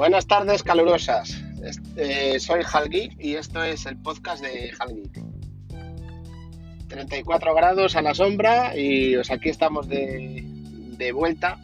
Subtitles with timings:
[0.00, 1.44] Buenas tardes calurosas.
[1.94, 5.22] Eh, soy Halgeek y esto es el podcast de Halgeek.
[6.88, 10.42] 34 grados a la sombra y pues, aquí estamos de,
[10.96, 11.58] de vuelta.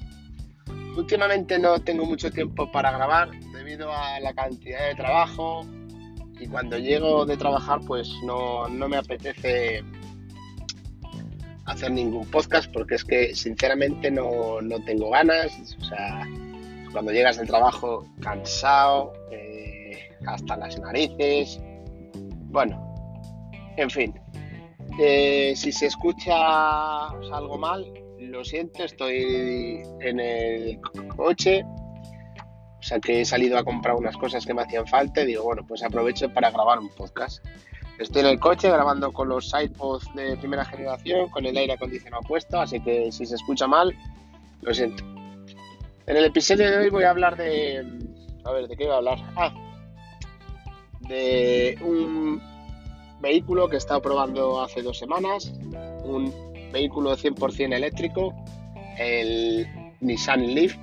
[0.98, 5.66] Últimamente no tengo mucho tiempo para grabar debido a la cantidad de trabajo
[6.39, 9.82] y cuando llego de trabajar pues no, no me apetece
[11.64, 15.74] hacer ningún podcast porque es que sinceramente no, no tengo ganas.
[15.80, 16.28] O sea,
[16.96, 21.60] cuando llegas del trabajo cansado, eh, hasta las narices.
[22.46, 22.95] Bueno,
[23.77, 24.18] en fin.
[24.98, 27.84] Eh, si se escucha algo mal,
[28.18, 30.80] lo siento, estoy en el
[31.14, 31.64] coche.
[31.66, 35.45] O sea que he salido a comprar unas cosas que me hacían falta y digo,
[35.45, 37.45] bueno, pues aprovecho para grabar un podcast.
[37.98, 42.23] Estoy en el coche grabando con los iPods de primera generación, con el aire acondicionado
[42.23, 43.95] puesto, así que si se escucha mal,
[44.62, 45.16] lo siento.
[46.06, 47.85] En el episodio de hoy voy a hablar de...
[48.45, 49.18] A ver, ¿de qué voy a hablar?
[49.35, 49.52] Ah,
[51.01, 52.40] de un
[53.21, 55.52] vehículo que he estado probando hace dos semanas,
[56.04, 56.32] un
[56.73, 58.32] vehículo 100% eléctrico,
[58.99, 59.66] el
[60.01, 60.77] Nissan Leaf.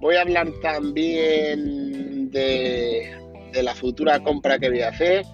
[0.00, 3.08] Voy a hablar también de,
[3.62, 5.24] la futura compra que voy a hacer.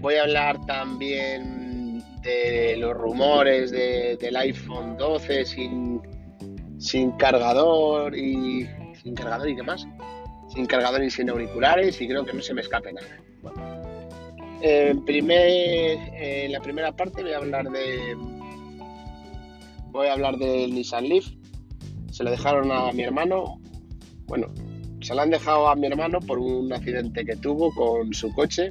[0.00, 6.17] Voy a hablar también de los rumores del iPhone 12 sin
[6.78, 8.68] sin cargador y
[9.02, 9.86] sin cargador y qué más.
[10.48, 13.08] Sin cargador y sin auriculares y creo que no se me escape nada.
[14.62, 18.16] En primer en la primera parte voy a hablar de
[19.90, 21.26] voy a hablar del Nissan Leaf.
[22.10, 23.60] Se lo dejaron a mi hermano.
[24.26, 24.46] Bueno
[25.00, 28.70] se lo han dejado a mi hermano por un accidente que tuvo con su coche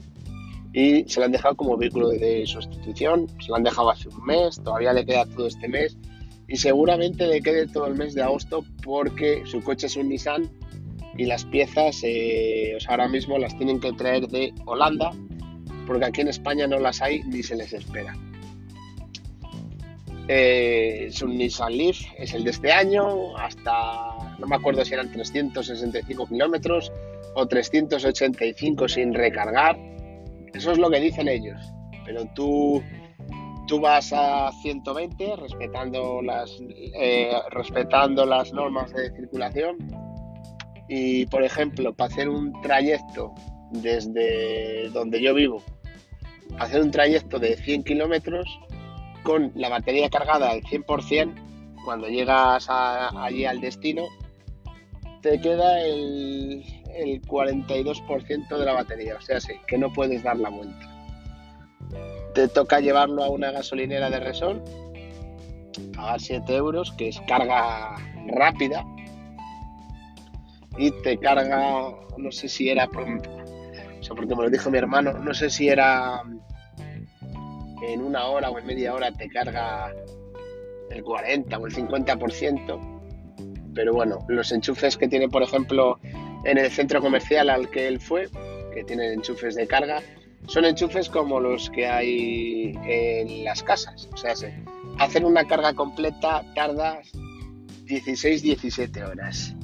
[0.74, 3.28] y se lo han dejado como vehículo de sustitución.
[3.40, 5.98] Se lo han dejado hace un mes todavía le queda todo este mes
[6.48, 10.50] y seguramente le quede todo el mes de agosto porque su coche es un Nissan
[11.18, 15.12] y las piezas eh, ahora mismo las tienen que traer de Holanda
[15.86, 18.16] porque aquí en España no las hay ni se les espera.
[20.28, 24.94] Eh, es un Nissan Leaf, es el de este año, hasta no me acuerdo si
[24.94, 26.92] eran 365 kilómetros
[27.34, 29.80] o 385 sin recargar.
[30.54, 31.62] Eso es lo que dicen ellos.
[32.06, 32.84] Pero tú
[33.68, 39.78] tú vas a 120 respetando las, eh, respetando las normas de circulación.
[40.90, 43.34] Y, por ejemplo, para hacer un trayecto
[43.72, 45.62] desde donde yo vivo,
[46.60, 48.48] hacer un trayecto de 100 kilómetros
[49.24, 51.36] con la batería cargada al 100%,
[51.84, 54.04] cuando llegas allí al destino,
[55.22, 56.64] te queda el,
[56.96, 60.97] el 42% de la batería, o sea, sí, que no puedes dar la vuelta
[62.38, 64.62] te toca llevarlo a una gasolinera de Resol,
[65.96, 67.96] pagar 7 euros, que es carga
[68.28, 68.86] rápida,
[70.78, 75.14] y te carga, no sé si era, por, o porque me lo dijo mi hermano,
[75.14, 76.22] no sé si era
[77.82, 79.92] en una hora o en media hora te carga
[80.92, 85.98] el 40 o el 50%, pero bueno, los enchufes que tiene, por ejemplo,
[86.46, 88.30] en el centro comercial al que él fue,
[88.76, 90.04] que tiene enchufes de carga,
[90.46, 94.08] son enchufes como los que hay en las casas.
[94.14, 94.34] O sea,
[95.00, 97.02] hacer una carga completa tarda
[97.86, 99.56] 16-17 horas.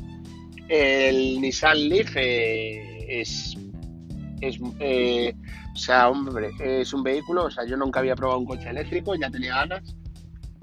[0.68, 3.56] El Nissan Leaf eh, es,
[4.42, 5.34] es eh,
[5.74, 9.16] o sea, hombre, es un vehículo, o sea, yo nunca había probado un coche eléctrico,
[9.16, 9.96] ya tenía ganas,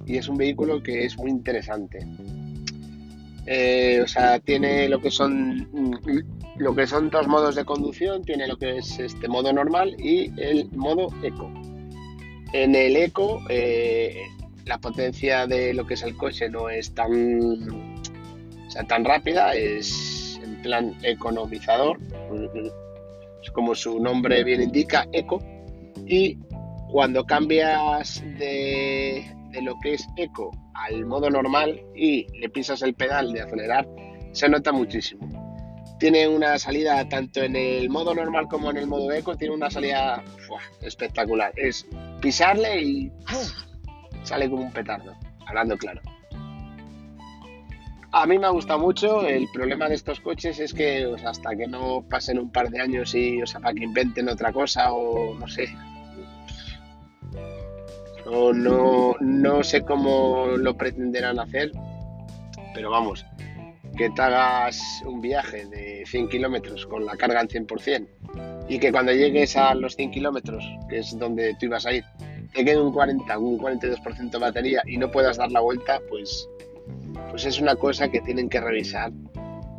[0.06, 2.06] y es un vehículo que es muy interesante.
[3.47, 5.69] Eh, o sea, tiene lo que son
[6.60, 10.31] lo que son dos modos de conducción, tiene lo que es este modo normal y
[10.38, 11.50] el modo eco.
[12.53, 14.26] En el eco eh,
[14.66, 17.66] la potencia de lo que es el coche no es tan,
[18.69, 21.99] sea, tan rápida, es en plan economizador,
[23.54, 25.43] como su nombre bien indica, eco.
[26.06, 26.37] Y
[26.91, 32.93] cuando cambias de, de lo que es eco al modo normal y le pisas el
[32.93, 33.88] pedal de acelerar,
[34.32, 35.39] se nota muchísimo.
[36.00, 39.70] Tiene una salida tanto en el modo normal como en el modo eco, tiene una
[39.70, 40.25] salida
[40.82, 41.52] espectacular.
[41.56, 41.87] Es
[42.20, 43.12] pisarle y
[44.25, 45.14] sale como un petardo,
[45.47, 46.00] hablando claro.
[48.12, 49.25] A mí me ha gustado mucho.
[49.25, 53.14] El problema de estos coches es que hasta que no pasen un par de años
[53.14, 55.69] y o sea, para que inventen otra cosa o no sé,
[58.55, 61.73] no, no sé cómo lo pretenderán hacer,
[62.75, 63.25] pero vamos,
[63.96, 68.06] que te hagas un viaje de 100 kilómetros con la carga al 100%
[68.69, 72.04] y que cuando llegues a los 100 kilómetros, que es donde tú ibas a ir,
[72.54, 76.48] te quede un 40, un 42% de batería y no puedas dar la vuelta, pues,
[77.31, 79.12] pues es una cosa que tienen que revisar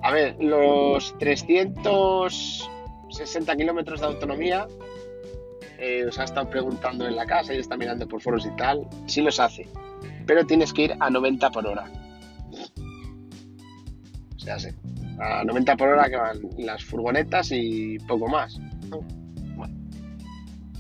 [0.04, 4.68] A ver, los 360 kilómetros de autonomía,
[5.78, 8.88] eh, os ha estado preguntando en la casa y está mirando por foros y tal,
[9.06, 9.68] sí los hace,
[10.26, 11.90] pero tienes que ir a 90 por hora.
[14.44, 14.70] Sea, sí,
[15.20, 18.60] a 90 por hora que van las furgonetas y poco más.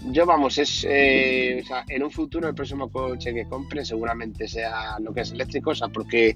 [0.09, 5.13] Yo vamos, es eh, en un futuro el próximo coche que compre seguramente sea lo
[5.13, 6.35] que es eléctrico, o sea, porque,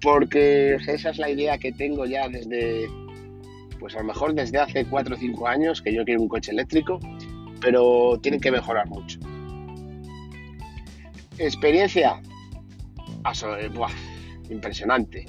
[0.00, 2.88] porque esa es la idea que tengo ya desde,
[3.78, 6.50] pues a lo mejor desde hace 4 o 5 años que yo quiero un coche
[6.50, 6.98] eléctrico,
[7.60, 9.18] pero tienen que mejorar mucho.
[11.36, 12.22] Experiencia,
[13.58, 13.70] eh,
[14.48, 15.26] impresionante,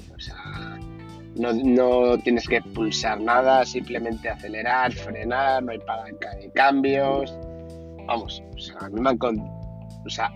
[1.38, 7.36] no, no, tienes que pulsar nada, simplemente acelerar, frenar, no hay palanca de cambios,
[8.06, 10.32] vamos, o a mí me, o sea,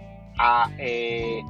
[0.79, 1.41] eh,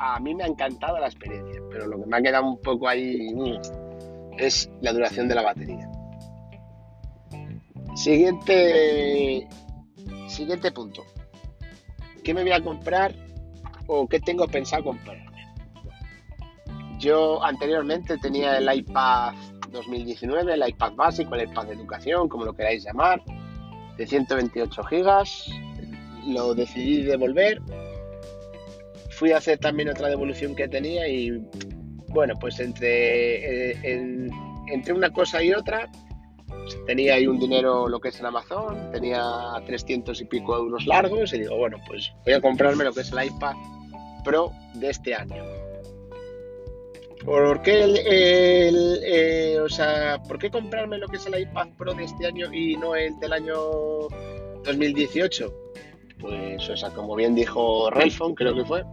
[0.00, 2.88] a, mí me ha encantado la experiencia, pero lo que me ha quedado un poco
[2.88, 5.90] ahí mm, es la duración de la batería.
[7.94, 9.48] Siguiente,
[10.28, 11.02] siguiente punto.
[12.22, 13.14] ¿Qué me voy a comprar
[13.86, 15.25] o qué tengo pensado comprarme?
[16.98, 19.34] Yo anteriormente tenía el iPad
[19.70, 23.22] 2019, el iPad básico, el iPad de educación, como lo queráis llamar
[23.96, 25.50] de 128 gigas.
[26.26, 27.60] Lo decidí devolver.
[29.10, 31.30] Fui a hacer también otra devolución que tenía y
[32.08, 34.30] bueno, pues entre, eh,
[34.68, 35.90] entre una cosa y otra
[36.86, 39.22] tenía ahí un dinero lo que es en Amazon, tenía
[39.64, 43.12] 300 y pico euros largos y digo, bueno, pues voy a comprarme lo que es
[43.12, 43.54] el iPad
[44.24, 45.42] Pro de este año.
[47.26, 51.92] ¿Por qué, el, eh, o sea, ¿Por qué comprarme lo que es el iPad Pro
[51.92, 53.56] de este año y no el del año
[54.64, 55.52] 2018?
[56.20, 58.84] Pues, o sea, como bien dijo Ralphon, creo que fue,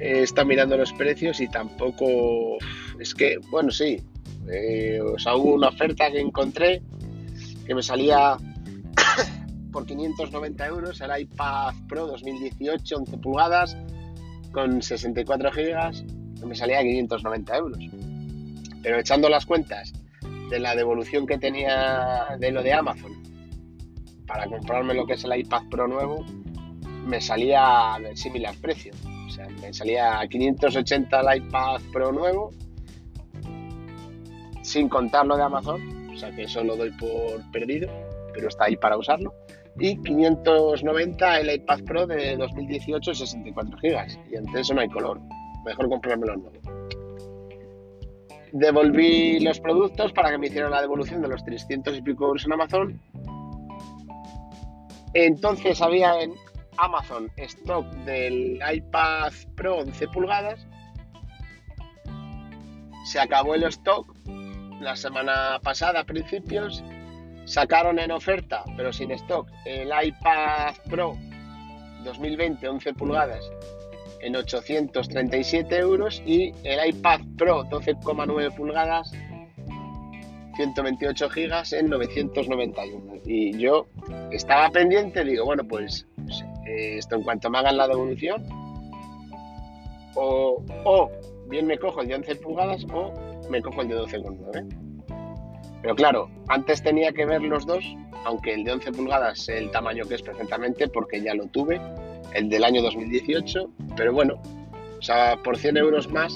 [0.00, 2.56] está mirando los precios y tampoco.
[2.98, 4.02] Es que, bueno, sí,
[4.50, 6.80] eh, o sea, hubo una oferta que encontré
[7.66, 8.38] que me salía
[9.70, 13.76] por 590 euros el iPad Pro 2018, 11 pulgadas,
[14.50, 16.02] con 64 gigas
[16.44, 17.78] me salía a 590 euros.
[18.82, 19.92] Pero echando las cuentas
[20.50, 23.12] de la devolución que tenía de lo de Amazon
[24.26, 26.24] para comprarme lo que es el iPad Pro nuevo,
[27.04, 28.92] me salía similar precio.
[29.26, 32.50] O sea, me salía a 580 el iPad Pro nuevo,
[34.62, 37.88] sin contar lo de Amazon, o sea que eso lo doy por perdido,
[38.34, 39.32] pero está ahí para usarlo.
[39.78, 44.32] Y 590 el iPad Pro de 2018 64 GB.
[44.32, 45.20] Y entre eso no hay color
[45.66, 46.60] mejor comprármelo nuevo.
[48.52, 52.46] Devolví los productos para que me hicieran la devolución de los 300 y pico euros
[52.46, 53.00] en Amazon.
[55.12, 56.34] Entonces había en
[56.78, 60.66] Amazon stock del iPad Pro 11 pulgadas.
[63.04, 64.14] Se acabó el stock
[64.80, 66.82] la semana pasada a principios.
[67.44, 71.16] Sacaron en oferta, pero sin stock, el iPad Pro
[72.04, 73.50] 2020 11 pulgadas
[74.26, 79.12] en 837 euros y el iPad Pro 12,9 pulgadas
[80.56, 83.86] 128 gigas en 991 y yo
[84.32, 86.08] estaba pendiente digo bueno pues,
[86.66, 88.44] eh, esto en cuanto me hagan la devolución
[90.16, 91.10] o, o,
[91.48, 93.12] bien me cojo el de 11 pulgadas o
[93.48, 97.84] me cojo el de 12,9 pero claro antes tenía que ver los dos
[98.24, 101.80] aunque el de 11 pulgadas el tamaño que es perfectamente porque ya lo tuve
[102.34, 104.40] el del año 2018, pero bueno,
[104.98, 106.32] o sea, por 100 euros más,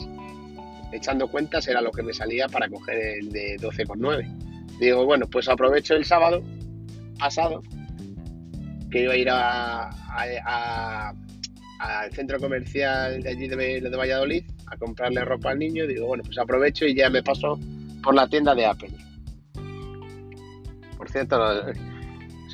[0.93, 4.79] echando cuentas, era lo que me salía para coger el de 12,9.
[4.79, 6.43] Digo, bueno, pues aprovecho el sábado
[7.19, 7.63] pasado,
[8.91, 9.91] que iba a ir a,
[11.79, 15.87] al centro comercial de allí de, de Valladolid a comprarle ropa al niño.
[15.87, 17.59] Digo, bueno, pues aprovecho y ya me paso
[18.03, 18.91] por la tienda de Apple.
[20.97, 21.39] Por cierto,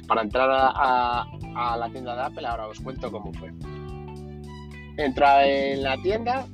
[0.06, 1.24] para entrar a,
[1.56, 3.50] a la tienda de Apple, ahora os cuento cómo fue.
[4.98, 6.46] Entra en la tienda,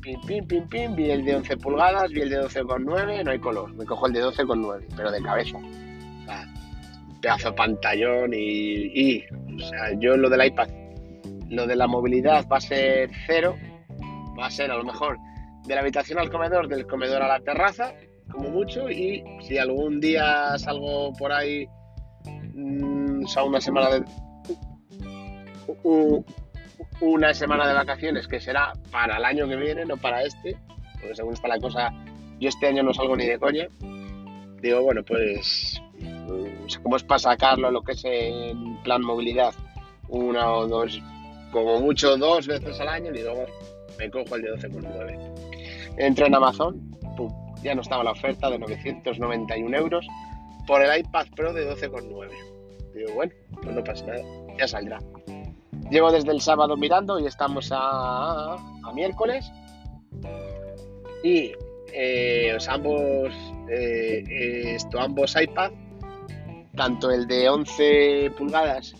[0.00, 3.38] pim, pim, pim, pim, vi el de 11 pulgadas, vi el de 12,9, no hay
[3.38, 5.58] color, me cojo el de 12,9, pero de cabeza.
[7.20, 10.68] Pedazo de pantallón y, o sea, yo lo del iPad,
[11.50, 13.54] lo de la movilidad va a ser cero,
[14.38, 15.18] va a ser a lo mejor
[15.66, 17.94] de la habitación al comedor, del comedor a la terraza,
[18.30, 21.68] como mucho, y si algún día salgo por ahí
[22.54, 24.04] o sea, una semana de
[27.00, 30.56] una semana de vacaciones que será para el año que viene, no para este,
[31.00, 31.92] porque según está la cosa,
[32.38, 33.68] yo este año no salgo ni de coña.
[34.60, 35.82] Digo, bueno, pues
[36.82, 39.52] como es para sacarlo lo que es en plan movilidad,
[40.08, 41.00] una o dos,
[41.50, 43.46] como mucho dos veces al año, digo,
[43.98, 45.98] me cojo el de 12,9.
[45.98, 46.80] Entro en Amazon,
[47.62, 50.06] ya no estaba la oferta de 991 euros
[50.66, 52.51] por el iPad Pro de 12,9.
[52.94, 53.32] Digo, bueno,
[53.62, 54.22] pues no pasa nada,
[54.58, 54.98] ya saldrá.
[55.90, 58.56] Llevo desde el sábado mirando y estamos a,
[58.94, 59.50] miércoles.
[61.22, 61.52] Y
[61.92, 63.32] eh, ambos,
[63.68, 65.72] eh, esto, ambos iPad,
[66.76, 68.94] tanto el de 11 pulgadas,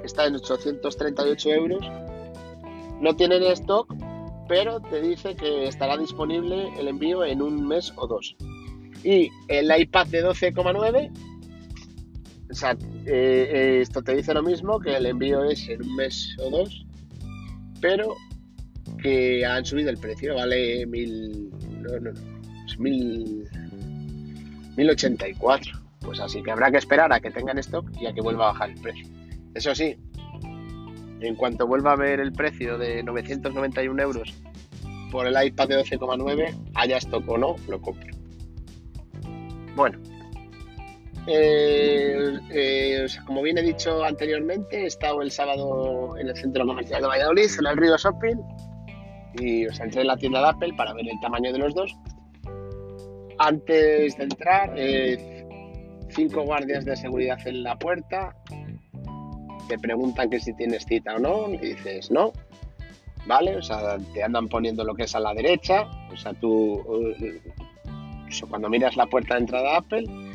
[0.00, 1.90] que está en 838 euros,
[3.00, 3.94] no tienen stock,
[4.48, 8.36] pero te dice que estará disponible el envío en un mes o dos.
[9.04, 11.10] Y el iPad de 12,9,
[12.50, 12.76] o sea,
[13.06, 16.86] eh, esto te dice lo mismo, que el envío es en un mes o dos,
[17.80, 18.14] pero
[19.02, 21.50] que han subido el precio, vale mil,
[21.82, 22.10] no, no,
[22.78, 23.48] mil,
[24.76, 25.78] 1084.
[26.00, 28.52] Pues así que habrá que esperar a que tengan stock y a que vuelva a
[28.52, 29.06] bajar el precio.
[29.54, 29.96] Eso sí,
[31.20, 34.34] en cuanto vuelva a ver el precio de 991 euros
[35.10, 38.08] por el iPad de 12,9, haya stock o no, lo compro.
[39.74, 39.98] Bueno,
[41.26, 47.02] eh, eh, como bien he dicho anteriormente, he estado el sábado en el centro comercial
[47.02, 48.36] de Valladolid, en el Río Shopping,
[49.38, 51.94] y os entré en la tienda de Apple para ver el tamaño de los dos.
[53.38, 55.46] Antes de entrar, eh,
[56.10, 58.34] cinco guardias de seguridad en la puerta,
[59.68, 62.32] te preguntan que si tienes cita o no, y dices no,
[63.26, 63.56] ¿vale?
[63.56, 66.82] O sea, te andan poniendo lo que es a la derecha, o sea, tú
[68.48, 70.27] cuando miras la puerta de entrada de Apple,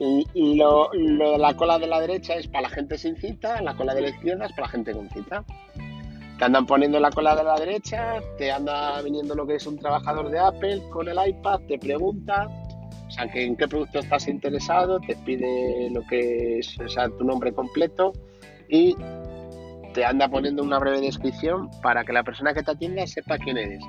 [0.00, 3.74] y, lo, de la cola de la derecha es para la gente sin cita, la
[3.74, 5.44] cola de la izquierda es para la gente con cita.
[6.38, 9.76] Te andan poniendo la cola de la derecha, te anda viniendo lo que es un
[9.76, 12.46] trabajador de Apple con el iPad, te pregunta,
[13.08, 17.24] o sea, en qué producto estás interesado, te pide lo que es o sea, tu
[17.24, 18.12] nombre completo
[18.68, 18.94] y
[19.94, 23.58] te anda poniendo una breve descripción para que la persona que te atienda sepa quién
[23.58, 23.82] eres.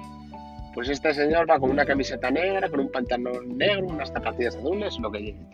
[0.74, 4.98] Pues este señor va con una camiseta negra, con un pantalón negro, unas zapatillas azules,
[5.00, 5.46] lo que llegue.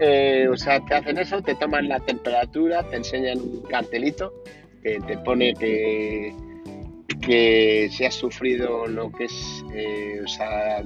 [0.00, 4.32] Eh, o sea, te hacen eso, te toman la temperatura, te enseñan un cartelito
[4.82, 6.34] que te pone que,
[7.20, 10.82] que si has sufrido lo que es, eh, o sea,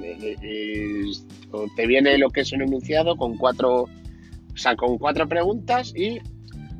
[1.77, 3.87] te viene lo que es un enunciado con cuatro
[4.55, 6.19] o sea, con cuatro preguntas y,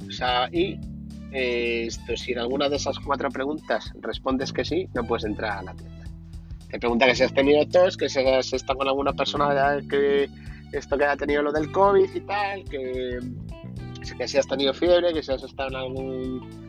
[0.07, 0.79] o sea, y
[1.33, 5.63] eh, si en alguna de esas cuatro preguntas respondes que sí, no puedes entrar a
[5.63, 6.05] la tienda.
[6.71, 10.29] Te pregunta que si has tenido tos, que si has con alguna persona que
[10.79, 13.19] esto que ha tenido lo del COVID y tal, que,
[14.17, 16.65] que si has tenido fiebre, que si has estado en algún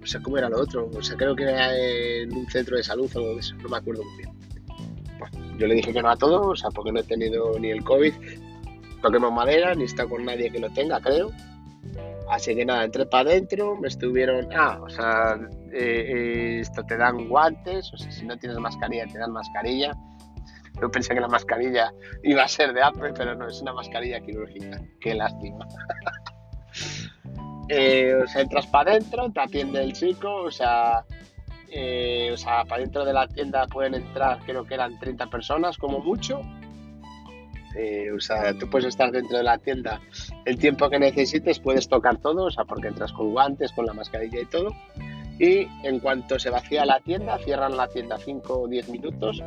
[0.00, 2.82] no sé cómo era lo otro, o sea, creo que era en un centro de
[2.82, 4.30] salud o algo de eso, no me acuerdo muy bien.
[5.18, 7.70] Bueno, yo le dije que no a todo, o sea, porque no he tenido ni
[7.70, 8.14] el COVID,
[9.02, 11.30] toquemos madera, ni está con nadie que lo tenga, creo.
[12.30, 14.48] Así que nada, entré para adentro, me estuvieron.
[14.54, 15.38] Ah, o sea,
[15.72, 19.92] eh, eh, esto te dan guantes, o sea, si no tienes mascarilla, te dan mascarilla.
[20.80, 24.20] Yo pensé que la mascarilla iba a ser de Apple, pero no, es una mascarilla
[24.20, 24.80] quirúrgica.
[25.00, 25.66] Qué lástima.
[27.68, 31.04] eh, o sea, entras para adentro, te atiende el chico, o sea,
[31.70, 35.76] eh, o sea, para dentro de la tienda pueden entrar, creo que eran 30 personas
[35.76, 36.40] como mucho
[37.76, 40.00] eh, o sea, tú puedes estar dentro de la tienda
[40.44, 43.92] el tiempo que necesites, puedes tocar todo, o sea, porque entras con guantes, con la
[43.92, 44.74] mascarilla y todo.
[45.38, 49.42] Y en cuanto se vacía la tienda, cierran la tienda 5 o 10 minutos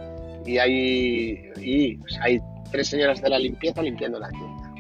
[0.46, 2.40] y hay, y, hay
[2.72, 4.74] tres señoras de la limpieza limpiando la tienda.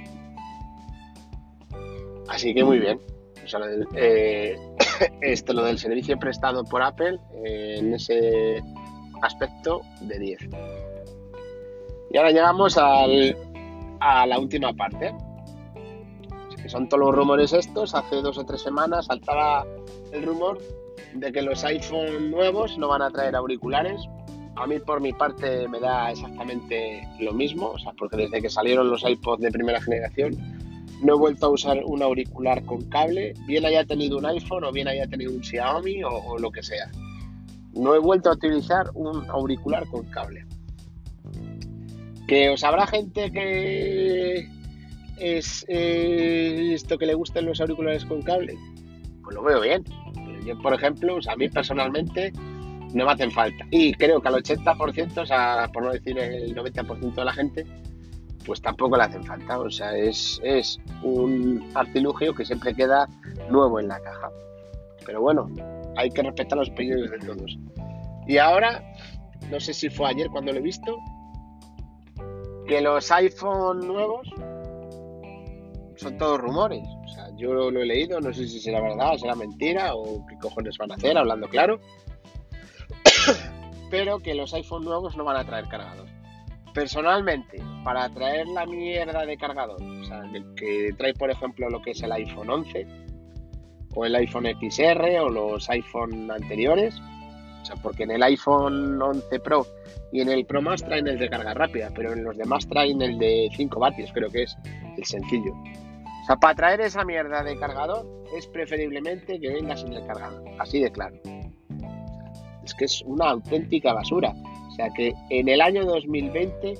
[2.27, 3.00] Así que muy bien.
[3.96, 4.55] Eh,
[5.22, 8.63] esto lo del servicio prestado por Apple eh, en ese
[9.22, 10.50] aspecto de 10.
[12.12, 13.36] Y ahora llegamos al,
[14.00, 15.13] a la última parte.
[16.62, 17.93] Que son todos los rumores estos.
[17.93, 19.65] Hace dos o tres semanas saltaba
[20.12, 20.60] el rumor
[21.13, 24.01] de que los iPhone nuevos no van a traer auriculares.
[24.55, 28.50] A mí por mi parte me da exactamente lo mismo, o sea, porque desde que
[28.50, 30.38] salieron los iPods de primera generación
[31.01, 34.72] no he vuelto a usar un auricular con cable, bien haya tenido un iPhone o
[34.72, 36.89] bien haya tenido un Xiaomi o, o lo que sea.
[37.74, 40.45] No he vuelto a utilizar un auricular con cable.
[42.27, 44.48] Que os habrá gente que
[45.17, 48.55] es eh, esto que le gusten los auriculares con cable.
[49.24, 49.83] Pues lo veo bien.
[50.45, 52.31] Yo, por ejemplo, a mí personalmente
[52.93, 53.65] no me hacen falta.
[53.71, 57.65] Y creo que al 80%, o sea, por no decir el 90% de la gente,
[58.45, 59.59] pues tampoco le hacen falta.
[59.59, 63.07] O sea, es, es un artilugio que siempre queda
[63.50, 64.29] nuevo en la caja.
[65.05, 65.50] Pero bueno,
[65.97, 67.57] hay que respetar los pedidos de todos.
[68.27, 68.83] Y ahora,
[69.50, 70.97] no sé si fue ayer cuando lo he visto,
[72.67, 74.29] que los iPhone nuevos
[75.95, 76.83] son todos rumores.
[77.03, 80.38] O sea, yo lo he leído, no sé si será verdad, será mentira o qué
[80.38, 81.79] cojones van a hacer, hablando claro.
[83.93, 86.07] Pero que los iPhone nuevos no van a traer cargador.
[86.73, 90.23] personalmente, para traer la mierda de cargador, o sea,
[90.55, 92.88] que trae por ejemplo lo que es el iPhone 11
[93.93, 97.00] o el iPhone XR o los iPhone anteriores,
[97.62, 99.67] o sea, porque en el iPhone 11 Pro
[100.12, 103.00] y en el Pro Max traen el de carga rápida, pero en los demás traen
[103.03, 104.57] el de 5 vatios, creo que es
[104.97, 105.53] el sencillo.
[105.53, 110.43] O sea, para traer esa mierda de cargador es preferiblemente que venga sin el cargador,
[110.57, 111.15] así de claro.
[112.63, 114.34] Es que es una auténtica basura.
[114.67, 116.74] O sea que en el año 2020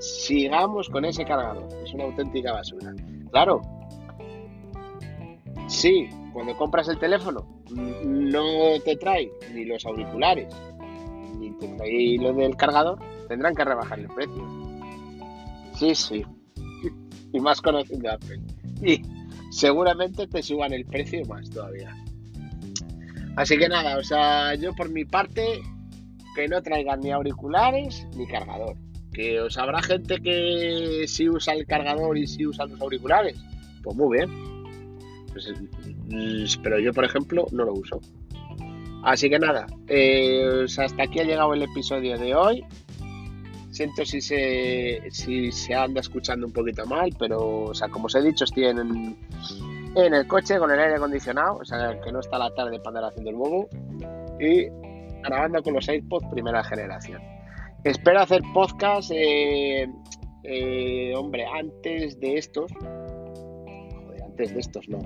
[0.00, 1.68] sigamos con ese cargador.
[1.84, 2.94] Es una auténtica basura.
[3.30, 3.62] Claro,
[5.66, 10.54] sí, cuando compras el teléfono no te trae ni los auriculares
[11.38, 14.46] ni te trae lo del cargador, tendrán que rebajar el precio.
[15.74, 16.24] Sí, sí.
[17.30, 18.40] Y más conociendo a Apple.
[18.82, 19.02] Y
[19.50, 21.94] seguramente te suban el precio más todavía.
[23.38, 25.60] Así que nada, o sea, yo por mi parte
[26.34, 28.76] que no traigan ni auriculares ni cargador.
[29.12, 33.38] Que os habrá gente que sí usa el cargador y sí usa los auriculares.
[33.84, 34.64] Pues muy bien.
[35.32, 35.52] Pues,
[36.08, 38.00] mm, pero yo, por ejemplo, no lo uso.
[39.04, 42.64] Así que nada, eh, hasta aquí ha llegado el episodio de hoy.
[43.70, 48.16] Siento si se, si se anda escuchando un poquito mal, pero, o sea, como os
[48.16, 49.16] he dicho, estoy en,
[49.94, 52.98] en el coche con el aire acondicionado, o sea, que no está la tarde para
[52.98, 53.68] andar haciendo el bobo.
[54.40, 54.68] Y
[55.22, 57.20] grabando con los AirPods primera generación.
[57.84, 59.88] Espero hacer podcast, eh,
[60.44, 62.70] eh, hombre, antes de estos.
[62.72, 64.98] Joder, antes de estos no.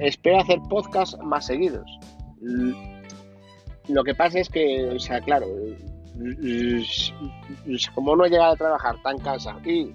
[0.00, 1.86] Espero hacer podcast más seguidos.
[3.88, 5.46] Lo que pasa es que, o sea, claro,
[7.94, 9.92] como no he llegado a trabajar tan casa y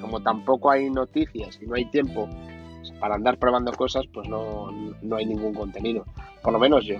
[0.00, 2.28] como tampoco hay noticias y no hay tiempo
[2.98, 4.70] para andar probando cosas, pues no,
[5.02, 6.04] no hay ningún contenido,
[6.42, 6.96] por lo menos yo.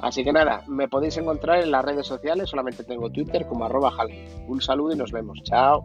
[0.00, 3.92] Así que nada, me podéis encontrar en las redes sociales, solamente tengo Twitter como arroba
[4.48, 5.40] Un saludo y nos vemos.
[5.44, 5.84] Chao.